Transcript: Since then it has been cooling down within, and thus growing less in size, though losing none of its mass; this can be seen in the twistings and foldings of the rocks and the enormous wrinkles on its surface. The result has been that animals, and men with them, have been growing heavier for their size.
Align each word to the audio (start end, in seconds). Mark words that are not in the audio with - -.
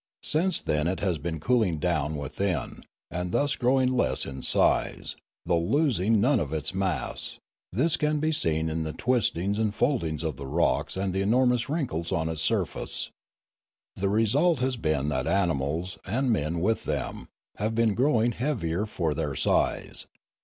Since 0.23 0.61
then 0.61 0.87
it 0.87 0.99
has 1.01 1.19
been 1.19 1.39
cooling 1.39 1.77
down 1.77 2.15
within, 2.15 2.85
and 3.11 3.31
thus 3.31 3.55
growing 3.55 3.95
less 3.95 4.25
in 4.25 4.41
size, 4.41 5.15
though 5.45 5.61
losing 5.61 6.19
none 6.19 6.39
of 6.39 6.51
its 6.53 6.73
mass; 6.73 7.37
this 7.71 7.97
can 7.97 8.19
be 8.19 8.31
seen 8.31 8.67
in 8.67 8.81
the 8.81 8.93
twistings 8.93 9.59
and 9.59 9.75
foldings 9.75 10.23
of 10.23 10.37
the 10.37 10.47
rocks 10.47 10.97
and 10.97 11.13
the 11.13 11.21
enormous 11.21 11.69
wrinkles 11.69 12.11
on 12.11 12.29
its 12.29 12.41
surface. 12.41 13.11
The 13.95 14.09
result 14.09 14.57
has 14.57 14.75
been 14.75 15.09
that 15.09 15.27
animals, 15.27 15.99
and 16.07 16.31
men 16.31 16.61
with 16.61 16.85
them, 16.85 17.27
have 17.57 17.75
been 17.75 17.93
growing 17.93 18.31
heavier 18.31 18.87
for 18.87 19.13
their 19.13 19.35
size. 19.35 20.07